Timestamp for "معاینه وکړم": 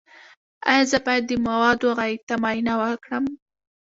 2.41-3.25